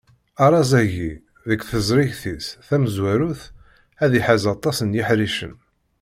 Arraz-agi, 0.43 1.11
deg 1.49 1.59
tezrigt-is 1.69 2.45
tamezwarut, 2.67 3.41
ad 4.03 4.11
iḥaz 4.19 4.43
aṭas 4.53 4.77
n 4.83 4.95
yiḥricen. 4.97 5.55